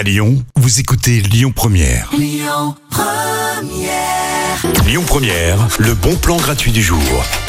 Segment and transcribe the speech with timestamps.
[0.00, 2.08] À Lyon, vous écoutez Lyon Première.
[2.16, 2.74] Lyon
[5.06, 5.68] Première.
[5.78, 6.98] le bon plan gratuit du jour.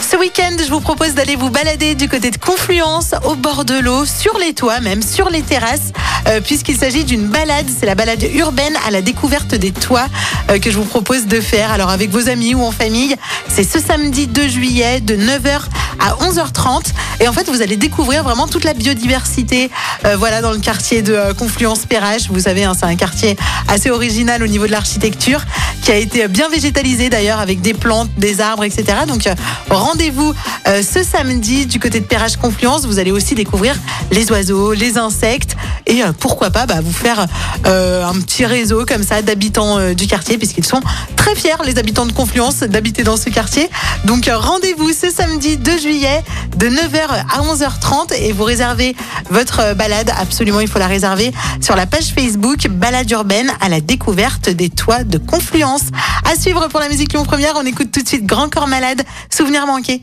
[0.00, 3.78] Ce week-end, je vous propose d'aller vous balader du côté de Confluence, au bord de
[3.78, 5.92] l'eau, sur les toits, même sur les terrasses,
[6.26, 7.66] euh, puisqu'il s'agit d'une balade.
[7.68, 10.08] C'est la balade urbaine à la découverte des toits
[10.48, 11.70] euh, que je vous propose de faire.
[11.70, 13.14] Alors avec vos amis ou en famille,
[13.48, 15.60] c'est ce samedi 2 juillet de 9h
[15.98, 16.92] à 11h30.
[17.20, 19.70] Et en fait, vous allez découvrir vraiment toute la biodiversité
[20.04, 22.30] euh, voilà, dans le quartier de euh, Confluence-Perrache.
[22.30, 23.36] Vous savez, hein, c'est un quartier
[23.66, 25.40] assez original au niveau de l'architecture
[25.82, 28.84] qui a été bien végétalisé d'ailleurs avec des plantes, des arbres, etc.
[29.06, 29.34] Donc euh,
[29.70, 30.34] rendez-vous
[30.66, 32.84] ce samedi du côté de Perrache-Confluence.
[32.84, 33.74] Vous allez aussi découvrir
[34.10, 35.56] les oiseaux, les insectes
[35.88, 37.26] et pourquoi pas bah, vous faire
[37.64, 40.80] un petit réseau comme ça d'habitants du quartier puisqu'ils sont
[41.16, 43.68] très fiers, les habitants de Confluence, d'habiter dans ce quartier.
[44.04, 46.22] Donc rendez-vous ce samedi 2 juillet
[46.56, 48.94] de 9h à 11h30 et vous réservez
[49.30, 50.10] votre balade.
[50.18, 54.70] Absolument, il faut la réserver sur la page Facebook Balade urbaine à la découverte des
[54.70, 55.82] toits de Confluence.
[56.24, 59.02] À suivre pour la musique Lyon Première, on écoute tout de suite Grand Corps Malade,
[59.30, 60.02] Souvenir manqué.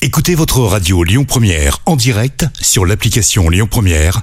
[0.00, 4.22] Écoutez votre radio Lyon Première en direct sur l'application Lyon Première,